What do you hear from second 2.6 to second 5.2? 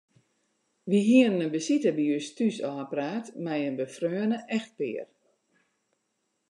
ôfpraat mei in befreone echtpear.